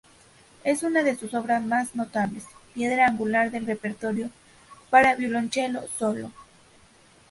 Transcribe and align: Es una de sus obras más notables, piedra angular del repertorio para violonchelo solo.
Es 0.63 0.81
una 0.81 1.03
de 1.03 1.15
sus 1.15 1.35
obras 1.35 1.63
más 1.63 1.93
notables, 1.95 2.45
piedra 2.73 3.05
angular 3.05 3.51
del 3.51 3.67
repertorio 3.67 4.31
para 4.89 5.13
violonchelo 5.13 5.83
solo. 5.99 6.31